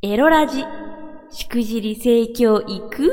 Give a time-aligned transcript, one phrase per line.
[0.00, 0.64] エロラジ、
[1.32, 3.12] しくじり盛況いく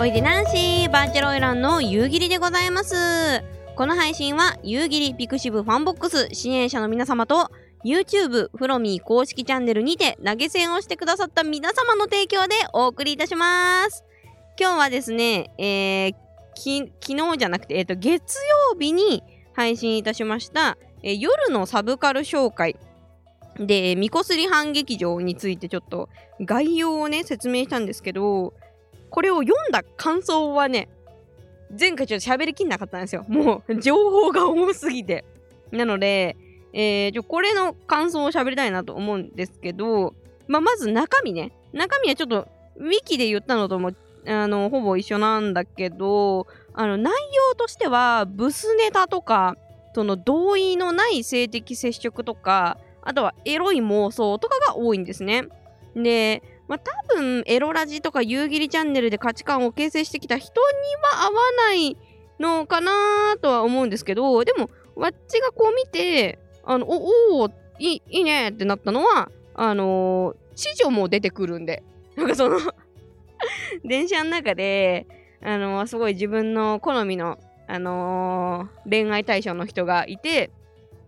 [0.00, 2.96] おいでナンシー、バーチャルオイランの夕霧でございます。
[3.76, 7.52] この配信は、夕霧ピクシブファンボックス支援者の皆様と、
[7.84, 14.04] YouTube フロミー公式チャンネルにて投げ銭をしてくださった皆様の提供でお送りいたします。
[14.58, 16.14] 今日はですね、えー、
[16.56, 18.34] き昨日じゃなくて、えっ、と、月
[18.72, 19.22] 曜日に
[19.54, 22.76] 配信いたしました、え夜のサブカル紹介
[23.58, 26.08] で、みこすり反劇場についてちょっと
[26.40, 28.54] 概要をね、説明したんですけど、
[29.10, 30.88] これを読んだ感想はね、
[31.78, 33.24] 前回ちょっと喋りきんなかったんですよ。
[33.28, 35.24] もう、情報が多すぎて。
[35.70, 36.36] なので、
[36.72, 40.14] えー、ちょこれの感想を喋りたいなと思うんですけど、
[40.48, 41.52] まあ、まず中身ね。
[41.72, 43.92] 中身はちょっと、ウィキで言ったのとも、
[44.26, 49.56] あの、ほぼ一緒なんだけど、あの、内容としては、ブスネタとか、
[49.94, 55.48] その同意のない性的接触とか、あとはエロい妄想とかが多いんですね。
[55.94, 61.32] で、まあ、多分エロラジとか夕霧チャンネルで価値観を形成してきた人には合わ
[61.68, 61.96] ない
[62.40, 71.82] のかなとは思うんですけど、でも、わっちがこう見て、あの、おおいいいいねってなったのは、あのー、知女も出てくるんで、
[72.16, 72.58] なんかその
[73.84, 75.06] 電車の中で、
[75.42, 80.50] あのーすごい自分の好みの、あのー恋愛対象の人がいて、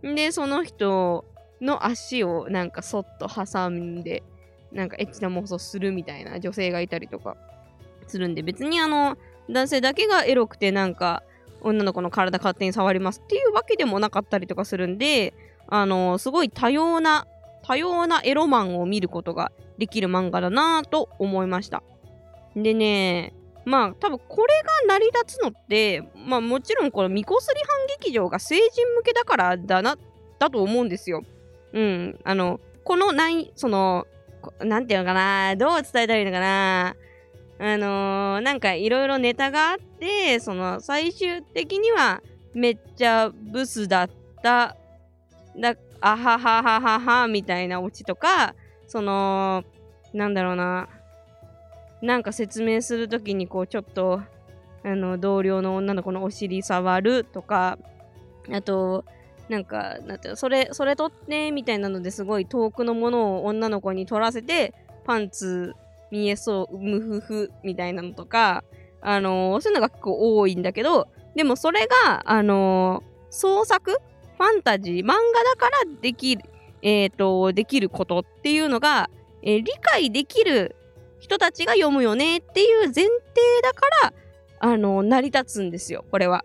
[0.02, 1.24] で、その人
[1.60, 4.22] の足をなんかそっと挟んで、
[4.72, 7.36] なんかエッチな妄想するみたいな女性がいたりとか
[8.06, 9.16] するんで、別にあの、
[9.48, 11.22] 男性だけがエロくてなんか、
[11.60, 15.32] 女の子の体勝手に触りますっていうわけでもなかったりとかするんで、
[15.66, 17.26] あのすごい多様な、
[17.62, 21.82] 多様なエロマンを見ることができる漫画だなぁと思いました。
[22.54, 23.32] でね、
[23.64, 24.54] まあ多分これ
[24.88, 29.96] が成り立つのって、まあもちろんこのミコスリ反劇場が成人向けだからだな、
[30.38, 31.22] だと思うんですよ。
[31.72, 32.20] うん。
[32.24, 34.06] あの、この内、その、
[34.42, 36.96] こなんていうのかな、どう伝えたらいいのかな。
[37.56, 42.20] あのーなんかいろいろネタがあって、その最終的には
[42.52, 44.10] めっちゃブスだっ
[44.42, 44.76] た、
[45.56, 48.54] だ、あはははははみたいなオチとか、
[48.86, 49.64] その、
[50.12, 50.88] なんだろうな、
[52.04, 54.20] なんか説明するときにこうちょっと、
[54.84, 57.78] あの、同僚の女の子のお尻触るとか、
[58.52, 59.06] あと、
[59.48, 65.74] なんか、なんてそれ、それ取って、みたいなのですごい遠くのものを女の子に取らせて、パンツ
[66.10, 68.64] 見えそう、ムフフみたいなのとか、
[69.00, 76.44] あのーそういうのが結構多いんだけど、でもそれが、あのー創作ファンタジー、漫画だからできる、
[76.82, 79.08] えっ、と、できることっていうのが、
[79.42, 80.76] え理解できる
[81.24, 83.08] 人たちが読むよねっていう前提
[83.62, 84.12] だから、
[84.60, 86.44] あの成り立つんですよ、これは。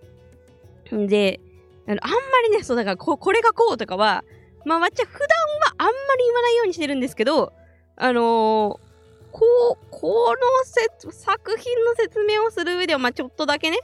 [0.90, 1.42] で、
[1.86, 2.18] あのあんま
[2.48, 4.24] りね、そうだからこ、これがこうとかは、
[4.64, 5.28] まあ、わっちゃ普段
[5.68, 7.52] はあんまり言わないようにしてるんですけど、
[7.98, 8.90] あのー
[9.32, 13.80] こう、この作品の説明をする上では、まあ、ちょっとだけね、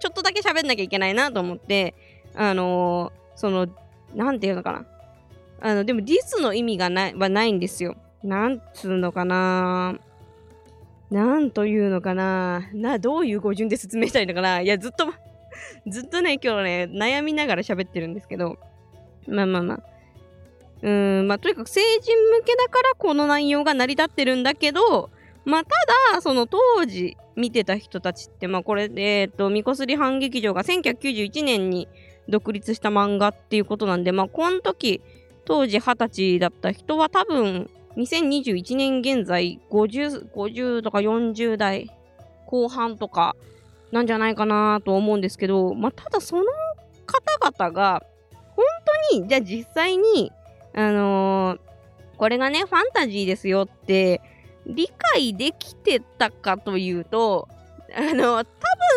[0.00, 1.94] ちょっとだけ喋んなきゃいけないなと思って、
[2.34, 3.68] あのーその、
[4.14, 4.86] なんていうのかな。
[5.60, 7.96] あの、でもディスの意味がない、はないんですよ。
[8.22, 9.98] なんつうのかな
[11.10, 12.68] なんというのかな？
[12.74, 14.60] な、どういう語順で説明したいのかな？
[14.60, 15.06] いや、ずっと、
[15.88, 18.58] ずっとね、今日ね、悩みながら喋ってるんですけど、
[19.26, 19.80] まあまあまあ。
[20.82, 25.10] うーん、まあとにかく成人向けだからこの内容が成り立ってるんだけど、
[25.44, 25.70] まあた
[26.12, 31.88] だ、その当時見てた人たちって、まあこれ、えっ、と、みこすり反劇場が1991年に
[32.28, 35.00] 独立した漫画っていうことなんで、まあこの時、
[35.46, 41.90] 当時20歳だった人は多分、2021年現在50、50とか40代
[42.46, 43.36] 後半とか
[43.92, 46.44] なんじゃないかなと思うんですけど、まあ、ただその
[47.06, 48.02] 方々が
[48.56, 48.64] 本
[49.10, 50.32] 当にじゃあ実際に
[50.74, 51.68] あのー
[52.18, 54.20] これがねファンタジーですよって
[54.66, 57.48] 理解できてたかというと
[57.96, 58.46] あの多分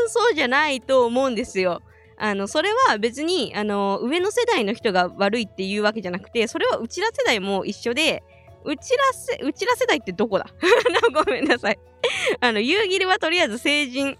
[0.07, 1.81] そうじゃないと思うんですよ。
[2.17, 8.21] あのそれは別にあの上の世代の人が悪いっていうわけじゃなくてそれはうちら世代も一緒で
[8.63, 10.47] うちらせうちら世代ってどこだ？
[11.13, 11.79] ごめんなさい。
[12.39, 14.17] あの夕霧はとりあえず成人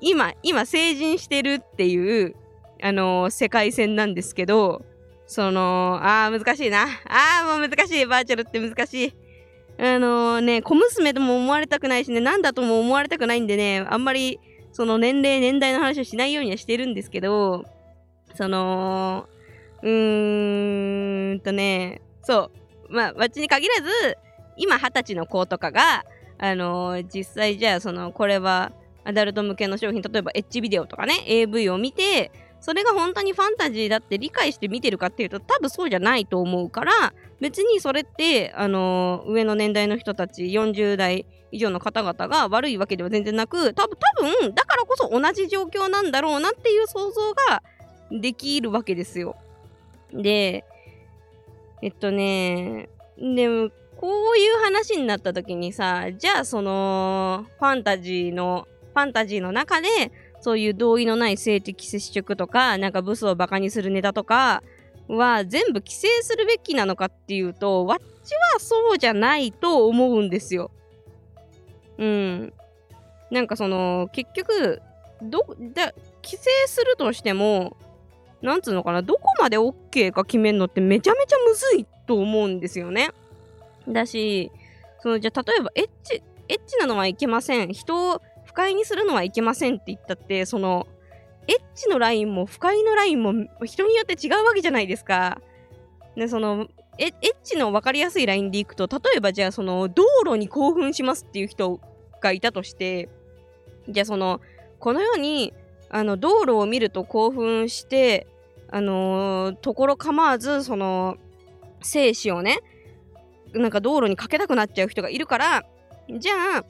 [0.00, 2.34] 今今成人してるっていう
[2.82, 4.82] あの世界線なんですけど
[5.26, 6.86] そのあー難しいな。
[7.06, 8.06] あーもう難しい。
[8.06, 9.14] バーチャルって難しい。
[9.78, 12.20] あのね小娘とも思われたくないしね。
[12.20, 13.84] なんだとも思われたくないんでね。
[13.88, 14.40] あんまり
[14.72, 17.64] その年齢年代の話をしないようにはしてるんですけど
[18.34, 19.26] その
[19.82, 22.59] うーんとねそう。
[22.90, 24.18] まあわっちに限らず
[24.56, 26.04] 今二十歳の子とかが
[26.38, 28.72] あのー実際じゃあそのこれは
[29.04, 47.62] アダルト向けの商品例えばエッジビデオとかね AV を見てそれが本当にファンタジーだって理解して見てるかっていうと多分そうじゃないと思うから別にそれってあのー、上の年代の人たち40代以上の方々が悪いわけでは全然なく多分多分だからこそ同じ状況なんだろうなっていう想像が
[48.10, 49.36] できるわけですよ。
[50.12, 50.64] で
[51.82, 52.88] えっとね
[53.18, 59.88] でもこういう話になった時にさじゃあそのファンタジーのファンタジーの中で
[60.40, 64.62] そういう同意のない性的接触とかなんかブスをバカにするネタとか
[65.06, 70.70] は全部規制するべきなのかっていうとわっちはそうじゃないと思うんですよ。
[71.98, 72.52] うん。
[73.30, 74.80] なんかその結局
[75.22, 75.44] ど
[75.74, 75.92] だ
[76.22, 77.76] 規制するとしても
[78.42, 83.10] なんつうのかなどこまで OK か決めるのってめちゃめちゃむずいと思うんですよね。
[83.88, 84.50] だし
[85.00, 90.86] そのじゃあ例えばエッチエッチなのはいけません人を不快にするのはいけませんって言ったってその
[91.46, 93.32] エッチのラインも不快のラインも
[93.64, 95.40] 人によって違うわけじゃないですか。
[96.16, 96.66] でその
[96.98, 101.80] エッチの分かりやすいラインでいくと例えばじゃあその道路に興奮しますっていう人
[102.20, 103.08] がいたとして
[103.88, 104.40] じゃあその
[104.78, 105.54] このように
[105.90, 108.26] あの道路を見ると興奮して
[108.70, 111.16] あのー、ところ構わずその
[111.82, 112.60] 生死をね
[113.52, 115.64] なんか道路にかけたくなっちゃう人がいるから
[116.08, 116.64] じゃあ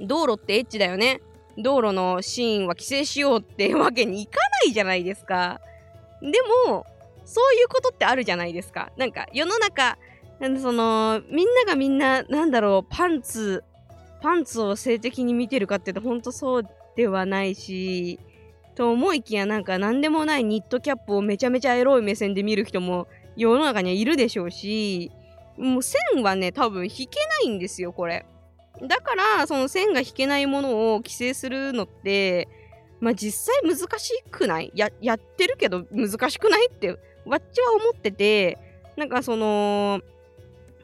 [0.00, 1.20] 道路ってエッチだよね。
[1.60, 5.60] 道路のシーンは規制しようってわけにいかないじゃないですか。
[6.20, 6.28] で
[6.68, 6.86] も
[7.24, 8.92] そういうことってあるじゃないですか。
[8.96, 9.98] なんか世の中
[10.60, 13.64] そのみんながみんななんだろうパンツ
[14.22, 16.62] パンツを性的に見てるかって言うとほんとそう
[16.96, 18.20] ではないし
[18.78, 25.10] と思いきやなんか何でもないニットキャップをめちゃめちゃエロい目線で見る人も世の中にはいるでしょうし
[25.56, 28.24] もう線はね多分引けないんですよこれ。
[28.80, 32.46] だからその線が引けないものを規制するのって
[33.00, 34.70] まあ実際難しくない？
[34.76, 36.90] ややってるけど難しくないって
[37.26, 38.58] わっちは思ってて
[38.96, 40.00] なんかその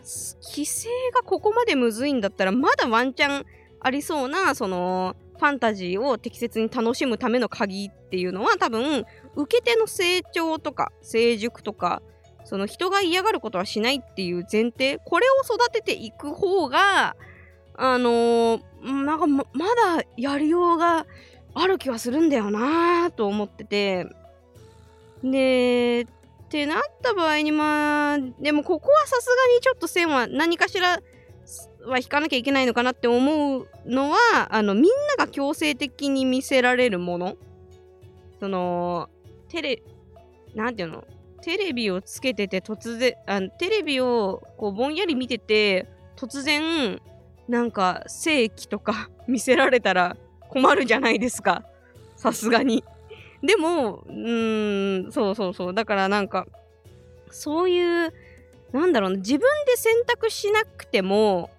[0.03, 3.47] 規制がここまでむずいんだったらまだワンチャン
[3.79, 9.05] ありそうなそのファンタジーを適切に楽しむための鍵っていうのは多分
[9.37, 12.03] 受け手の成長とか成熟とか
[12.45, 17.17] その人が嫌がることはしないっていう前提これを育てていく方が
[17.77, 18.61] あのー、
[19.05, 19.67] なんかまま
[19.97, 21.07] だやりようが
[21.55, 24.07] ある気はするんだよなと思ってて。
[25.23, 26.07] でっ
[26.49, 31.01] てなった場合にまあでもここはさすがにちょっと線は何かしら
[31.85, 34.85] は引かなきゃいけないのかなって思うのはあのみん
[35.19, 37.37] なが強制的に見せられるもの。
[38.41, 39.09] その
[39.49, 39.83] テレ
[40.55, 41.05] なんていうの？
[41.43, 45.87] テレビをつけてて突然あテレビをこうぼんやり見てて
[46.17, 47.03] 突然
[47.49, 50.17] なんか正規とか 見せられたら
[50.49, 51.65] 困るじゃないですか。
[52.17, 52.83] さすがに。
[53.43, 55.75] でもうーんそうそうそう。
[55.75, 56.47] だからなんか
[57.31, 58.15] そういう
[58.79, 61.51] なんだろうな自分で選択しなくても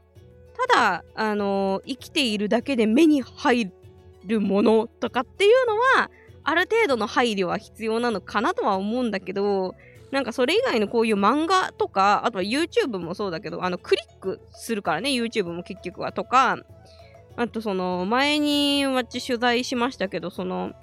[0.70, 3.72] ただあの生きているだけで目に入
[4.26, 6.10] るものとかっていうのは
[6.44, 9.76] ある程度の配慮は必要なのかなとは思うんだけど
[10.12, 16.58] なんかそれ以外のこういう漫画とかあとは YouTube もそうだけどあのクリックするからね YouTube も結局はとか
[17.36, 20.74] あとその前に私取材しましたけどその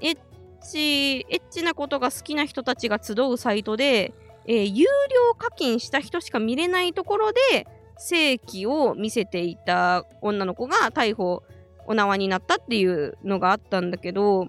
[0.00, 0.18] エッ
[0.62, 4.12] チエッチなことが好きな人たちが集うサイトで、
[4.48, 7.66] えー、有料課金した人しか見れないところで
[7.98, 11.42] 正規を見せていた女の子が逮捕
[11.86, 14.48] お縄になったっていうのがあったんだけど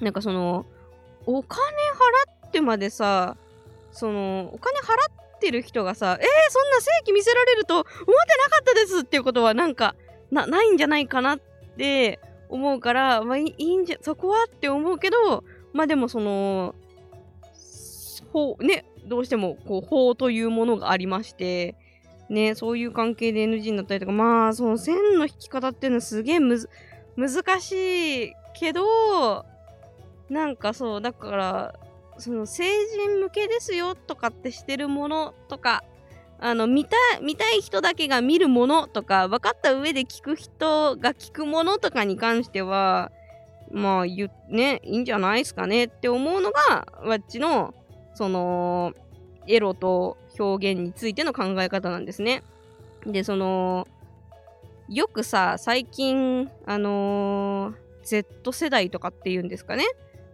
[0.00, 0.66] なんかその
[1.26, 1.60] お金
[2.42, 3.36] 払ってまでさ
[3.92, 4.94] そのお金払
[5.36, 8.14] ってる人がさえー、そんな正規見せられると思ってな
[8.50, 9.94] かったですっていうことはなんか
[10.30, 11.40] ないんじゃないかなっ
[11.76, 16.74] て思うから、まあ、いいんじゃそこはって思うけどまあでもその
[18.32, 21.74] 法ねどうしてもこう法というものがありまして
[22.28, 26.70] ねそういう関係で NG になったりとかまあその線の引き方っていうのはすげえむず
[27.16, 29.44] 難しいけど
[30.28, 31.74] なんかそうだから
[32.18, 35.82] その成人向けですよとかってしてるものとか
[36.38, 43.10] あの見た見たい人だけが見るものとか分かった上で聞く人が聞くものとかに関しては
[43.72, 47.74] まあ言ねいいんじゃないですかねって思うのがわっちの
[48.14, 48.92] その
[49.46, 52.42] エロと表現についての考え方なんですね。
[53.06, 53.86] でその
[54.88, 59.84] よくさ最近あのー、Z 世代とかっていうんですかね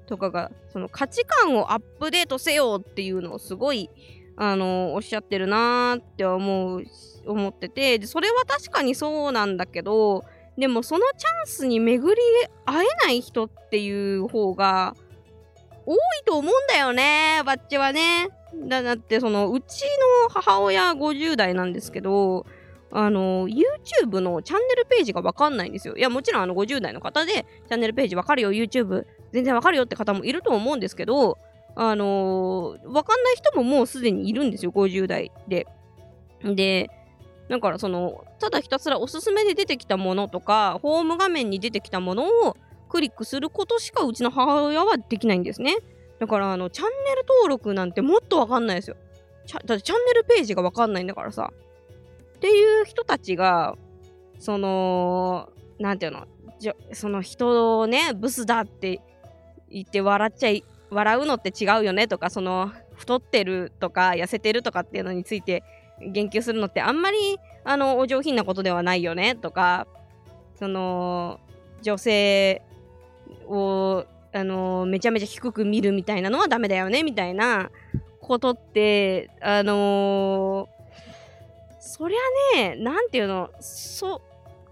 [0.07, 3.91] とかがその価値観をアップデートせよっていうのをすごい
[4.37, 6.85] あのおっしゃってるなーって思う
[7.27, 10.25] 思っててでそれは確かにそうなんだけど
[10.57, 12.23] でもそのチャンスに巡り
[12.65, 14.95] 会えない人っていう方が
[15.87, 18.29] 多いと思うんだよね、バッチはね。
[18.69, 19.83] だだってそのうち
[20.25, 22.47] の母親50代なんですけど
[22.91, 25.97] あの YouTube のチャンネルページがわかんないんですよ。
[25.97, 31.39] いやもちろんあの50代の方でチャンネルページわかるよ YouTube 全然わかるよって方もいると思うんですけど
[31.75, 35.67] あのー、わかんない人ももうすでにいるんですよ50代で。
[36.43, 36.91] で
[37.49, 42.57] だからそのただひたすらおすすめで出てきたものとかホーム画面に出てきたものを
[42.89, 45.77] クリックすることしかうちの母親はできないんですね。
[46.19, 48.97] だからあのチャンネル登録なんてもっとわかんないですよ。
[49.65, 51.53] だってチャンネルページがわかんないんだからさ。
[52.37, 53.77] っていう人たちが
[54.39, 56.27] そのなんていうの？
[56.59, 59.01] じその人をねブスだって
[59.71, 65.63] 言って笑っちゃい笑うのって違うよねとかその太ってるとか痩せてるとかっていうのについて
[66.01, 67.17] 言及するのってあんまり
[67.65, 69.87] あのお上品なことではないよねとか
[70.59, 71.41] その
[71.83, 72.63] 女性
[73.47, 77.71] をあのめちゃめちゃ低く見るみたいなのはダメだよねみたいな
[78.21, 84.21] ことってあのー、そりゃね何て言うのそ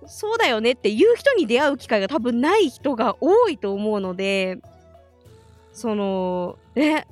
[0.06, 4.58] そうだよねっていう人に出会う機会が多分ない人が多いと思うので
[5.72, 7.04] そのえ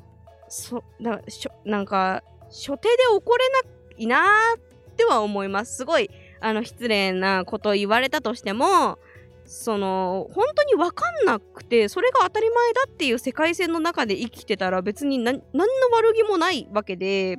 [0.48, 3.58] そだしょなんか初手で怒れな
[3.96, 4.18] いな
[4.56, 5.76] っては思います。
[5.76, 8.98] すごいあの失礼なこと言われたとしても
[9.44, 17.38] その本当に分かんなくてそれが当たり前だっていう世界線の中で生きてたら別に何の悪気もないわけで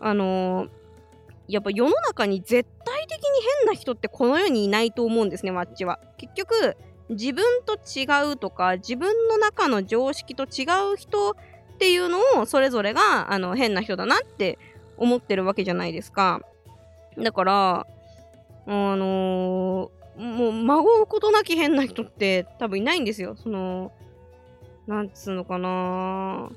[0.00, 0.68] あの
[1.48, 3.24] やっぱ世の中に絶対的に
[3.62, 5.98] 変な人ってこの世にいないと思うんですねマッチは。
[6.16, 6.76] 結局
[7.10, 11.34] 自分と違うとか自分の中の常識と違う人っ
[11.78, 14.58] ていうのをそれぞれがあの変な人だなって
[14.96, 16.40] 思ってるわけじゃないですか。
[17.18, 17.86] だから
[18.66, 23.36] あのーもう、孫うことなき変な人って多分いないんですよ。
[23.36, 23.92] その、
[24.86, 26.50] なんつうのかな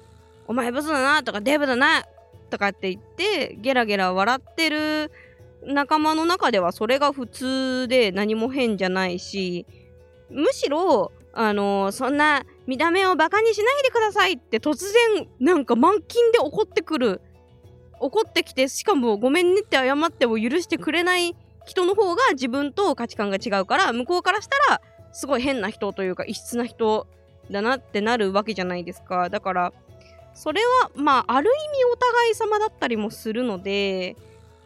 [0.47, 2.03] お前ブスだなとかデブだな
[2.49, 5.11] とかって言って、ゲラゲラ笑ってる
[5.63, 9.65] 仲間の中ではそれが普通で何も変じゃないし、
[10.29, 14.77] むしろ、あの、そんな見た目をバカにしないでくださいって突
[15.15, 17.21] 然なんか満勤で怒ってくる
[17.99, 21.35] 怒ってきてしかもごめんねって謝っても許してくれない
[21.67, 24.81] 人の方が自分と価値観が違うから向こうからしたら
[25.11, 27.07] すごい変な人というか異質な人
[27.51, 29.29] だなってなるわけじゃないですか。
[29.29, 29.73] だから
[30.33, 34.15] それはまあある意味お互い様だったりもするので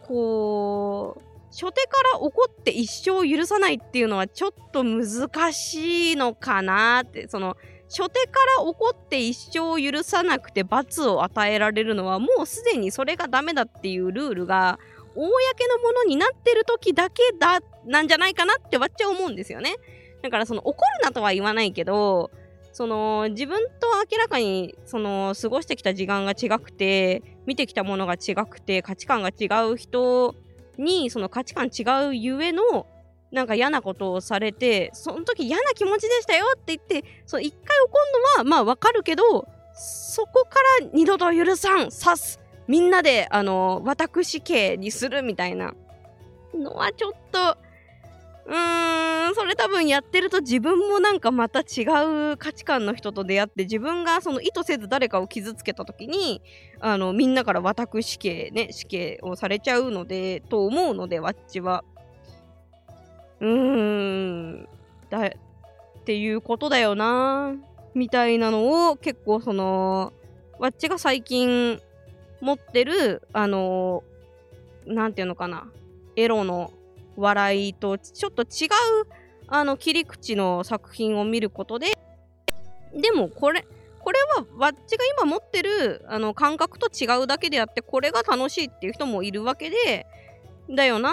[0.06, 7.56] こう初手から怒って一生許さないっていうのはちょっと難しいのかなってその
[7.88, 14.78] 初手から怒って一生許さなくて罰を与えられるのはもうすでにそれがダメだっていうルールが
[15.14, 19.76] 公のものになってる時だけだなんじゃないかなってわっちゃ思うんですよね。
[20.22, 22.30] だからその怒るなとは言わないけど
[22.72, 30.34] その自分と明らかにその過ごしてきた時間が違くて見てきたものが違くて価値観が違う人
[30.78, 32.86] にその価値観違うゆえの
[33.30, 38.04] なんか嫌なことをされてその時嫌な気持ちでしたよって言ってそう一回怒る
[38.36, 45.74] のはまあわかるけどそこから二度と許さん刺すみんなであの私系にするみたいな
[46.54, 47.56] のはちょっと
[48.44, 51.84] うーんそれ多分やってると自分もなんかまた違
[52.32, 56.42] う価値観の人と出会って自分がその意図せず誰かを傷つけた時に
[56.80, 61.84] あのみんなから私刑ね死刑をされちゃうのでと思うのでわっちは。
[63.40, 64.68] うーん。
[65.08, 65.30] だっ
[66.04, 67.54] ていうことだよな
[67.94, 70.12] みたいなのを結構その
[70.58, 71.80] わっちが最近
[72.42, 75.70] 持ってる、あのー、なんていうのかな、
[76.16, 76.72] エロの
[77.16, 79.06] 笑いとちょっと違う、
[79.46, 81.86] あの、切り口の作品を見ることで、
[82.94, 83.64] でもこれ、
[84.00, 90.08] これはわっちが今持ってるあの感覚と違うだけであってこれが楽しいっていう人もいるわけで
[90.68, 91.12] だよなー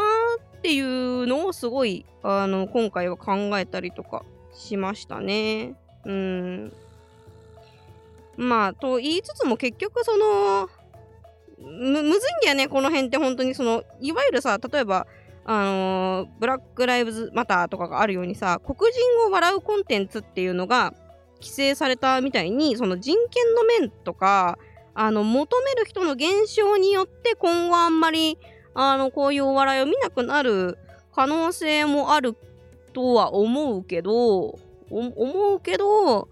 [0.57, 5.75] っていうのをすごいあの今回は考えたりとかしましたね。
[6.03, 6.73] うん。
[8.37, 10.69] まあと言いつつも結局その
[11.61, 15.07] むむずいんだよねこの辺って本当にそのいわゆるさ例えば
[15.45, 20.93] あのー、ブラック・ライブズ・マターとかがあるようにさ黒人を笑うコンテンツっていうのが
[21.39, 24.59] 規制されたみたいにその人権の面とか
[24.93, 28.37] あの求める人の減少によって今後あんまり
[28.73, 30.77] あのこういうお笑いを見なくなる
[31.13, 32.35] 可能性もある
[32.93, 36.27] とは思うけど思うけど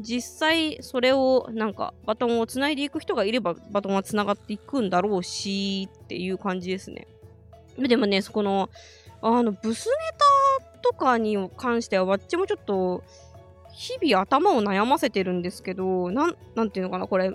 [0.00, 7.06] 実際それをなんかバトンをつないでいく人がいればバトンはつながっていくんだろうしっていう感じですね。
[7.78, 8.70] でもね、そこの、
[9.20, 9.94] あの、ブスネ
[10.72, 13.02] タとかに関しては、わっちもちょっと
[13.72, 17.32] 日々頭を悩ませてるんですけど、なん、なんていうのかな、これ、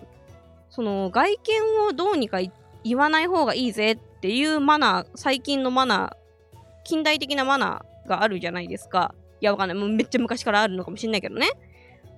[0.69, 2.39] その外見をどうにか
[2.83, 9.13] 言わない方がいいぜっていうマナー、最近のマナー、近代的なマナーがあるじゃないですか。
[9.41, 9.77] いや、わかんない。
[9.77, 11.49] もうめっちゃ昔からあるのかもしんないけどね。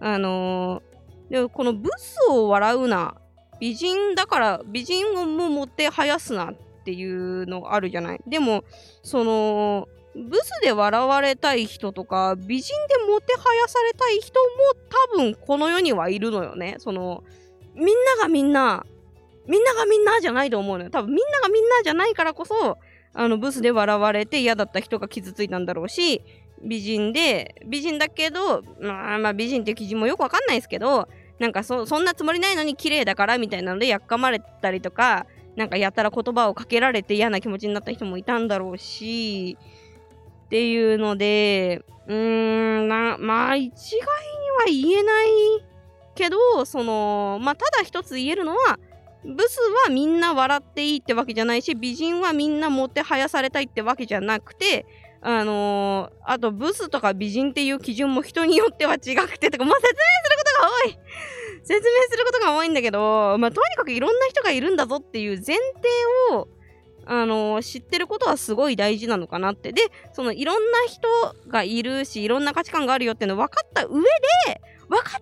[0.05, 3.15] あのー、でもこのブスを笑うな、
[3.61, 8.21] 美人だから美人をももてはやすなっていうのがあるじゃない。
[8.27, 8.65] でも、
[9.01, 14.47] その、ブスで笑われたい人とか、美人でもてはやされたい人も
[15.13, 16.75] 多分この世にはいるのよね。
[16.79, 17.23] その、
[17.73, 18.85] みんながみんな、
[19.47, 20.89] みんながみんなじゃないと思うのよ。
[20.89, 22.77] 多分みんながみんなじゃないからこそ、
[23.13, 26.21] あの、ブスで笑われて嫌だった人が傷ついたんだろうし、
[26.63, 31.07] 美人で、美人だけど、まあ、まあ、美人っていう記事もよくわかんないですけど、
[31.39, 39.57] なんかそそんなつもりないのに綺麗だからみたいなのでやっかまれたりとか、なんかやったら言葉をかけられて嫌な気持ちになった人もいたんだろうし、
[40.45, 43.99] っていうので、うーん、な、まあ一概
[44.69, 45.27] には言えない
[46.15, 48.79] けど、その、まあただ一つ言えるのは、
[49.25, 54.85] ブスはみんな笑っていいってわけじゃないし、美人はみんなもてはやされたいってわけじゃなくて、
[55.25, 60.99] あのー、あとブスとか美人っていう基準も人によっては違くてとか、まあ、説明することが多い
[61.63, 66.49] 説明することが多いんだけど、まあ、とにかくいろんな人がいるんだぞっていう前提を、
[67.05, 69.71] あのー、知ってることはすごい大事なのかなって。
[69.71, 71.07] で、そのいろんな人
[71.47, 75.19] がいるし、いろんな価値観があるよっていうの分かった上で、分かった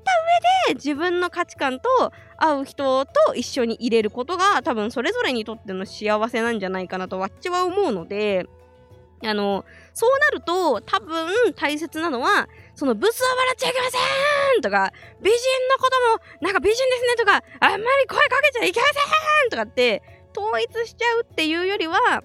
[0.69, 8.47] 上で自分の価値観と合う人と一緒に入れることが多分それぞれにとっての幸せなんじゃないかなとわっちは思うので、
[9.23, 13.97] あの、そうなると多分大切なのは、そのブスは笑っちゃいけませ
[14.59, 15.37] んとか、美人
[15.69, 20.01] のこともなんか美人ですねとか、あんまり声かけちゃいけませんとかって
[20.35, 22.23] 統一しちゃうっていうよりは、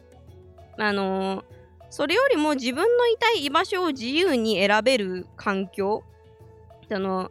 [0.78, 1.44] あの
[1.90, 6.02] それよりも自分のいたい居場所を自由に選べる環境、
[6.90, 7.30] あの、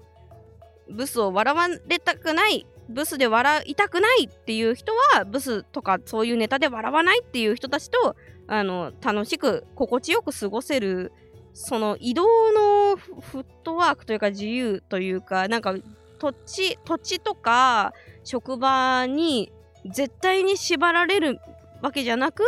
[0.89, 8.15] ブスを笑われたくない、ブスで笑いたくないっていう人は、ブスとかそういうネタで笑わないっていう人たちと
[8.47, 11.11] あの楽しく心地よく過ごせる
[11.53, 15.75] その移動のフットワークというか自由というかなんか
[16.19, 19.51] 土地土地とか職場に
[19.85, 21.39] 絶対に縛られる
[21.81, 22.43] わけじゃなく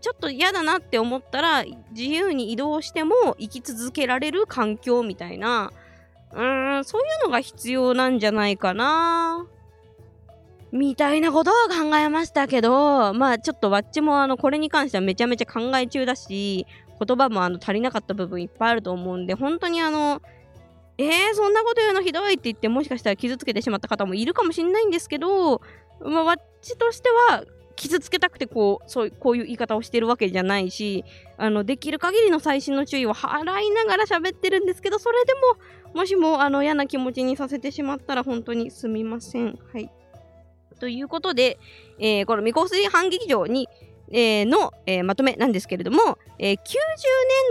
[0.00, 5.70] ちょっと嫌だなって思ったら自由に移動しても生き続けられる環境みたいな。
[6.32, 9.46] うーんそういうのが必要なんじゃないかな。
[10.72, 16.66] みたいなことを考えましたけど、まあちょっとわっちもあのこれに関してはめちゃめちゃ考え中だし、
[17.04, 20.20] 言葉もあの足りなかった部分いっぱいあると思うんで、本当にあの、
[20.98, 25.60] えー、そんなこと言うのひどいって言って、もしかしたら傷つけてしまった方もいるかもしれないんですけど、
[26.00, 27.44] まあ、わっちとしては、
[27.76, 31.04] 傷つけたくてこう、そうこういう言い方をしてるわけじゃないし、
[31.36, 35.40] あの、できる限りの細心の注意を払いながら喋ってるんですけど、それでも、
[35.94, 39.58] もしもあの嫌な気持ちにさせてしまったら本当にすみません。
[39.72, 39.90] はい。
[40.78, 41.58] ということで、
[41.98, 43.68] えー、この未香水反劇場に、
[44.10, 46.58] えー、の、えー、まとめなんですけれども、え、90年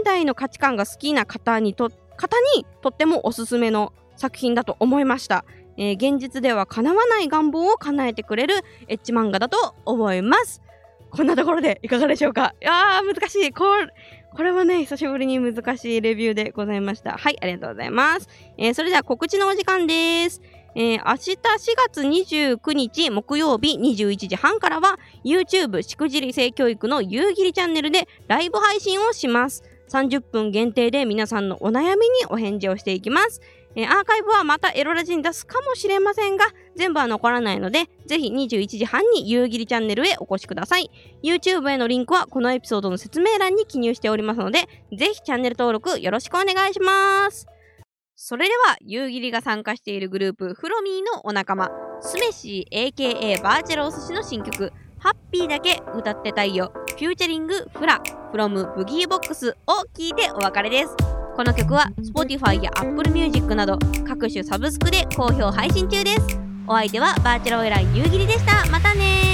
[0.05, 5.43] 代の価値観が好きな方にと方にとってもおすすめの作品だと思いました、
[5.77, 8.55] え、現実では叶わない願望を叶えてくれる
[8.87, 10.61] エッジ漫画だと思います。
[11.11, 12.55] こんなところでいかがでしょうか？
[12.61, 13.53] いやー難しい。
[13.53, 13.65] こ
[14.35, 17.17] これはね久しぶりに難しいレビューでございました。
[17.17, 20.41] はいありがとうございます、えー、それでは告知のお時間です。
[20.75, 21.37] えー、明日4
[21.89, 29.63] 月29日木曜日21時半からは YouTube しくじり性教育の夕霧チャンネルでライブ配信をします。
[29.89, 33.41] 30分限定で皆さんのお悩みにお返事をしていきます。
[33.75, 40.89] えー、アーカイブはまたエロラジに出すかもしれませんが、全部は残らないので、ぜひ21時半に夕霧チャンネルへお越しください。
[41.23, 47.47] YouTube へのリンクはこのエピソードの説明欄に記入しておりますので、ぜひチャンネル登録よろしくお願いします。
[48.17, 58.01] それでは、夕霧が参加しているグループ、フロミーのお仲間、スメシー AKA バーチャルお寿司の新曲、ハッピーだけ歌ってたいよ、フューチャリングフラ、
[58.31, 60.95] フロムブギーボックスを聴いてお別れです。
[61.35, 66.39] この曲は Spotify や Apple Music など各種サブスクで好評配信中です。
[66.67, 68.65] お相手はバーチャルオイラ夕霧でした。
[68.71, 69.25] またね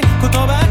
[0.00, 0.69] ー、言葉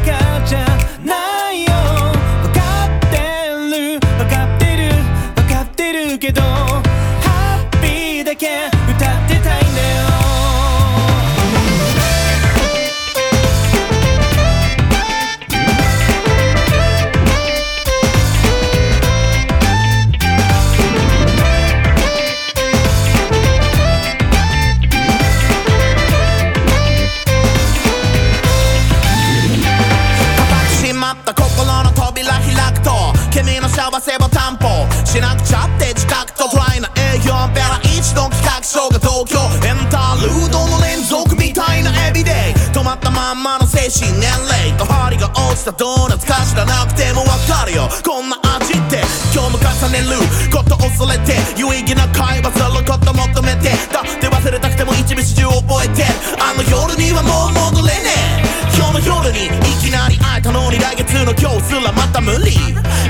[43.29, 44.73] 嬉しい年齢。
[44.77, 47.89] と針が落ちたドーナツか知らなくてもわかるよ。
[48.01, 50.17] こんな味って今日も重ねる。
[50.49, 56.05] こと恐れて有意義な会話すること求めてだって忘れたくても一日中覚えて
[56.41, 58.09] あの夜にはもう戻れね
[58.41, 58.49] え。
[58.73, 62.57] 今日の夜にいきなり会えたのに来月の今日すらまた無理。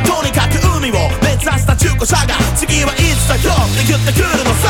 [0.03, 4.67] とにかく海を目指した中古車が次はいつだよって言ってくるのさ。